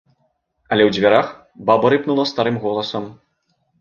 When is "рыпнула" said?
1.97-2.23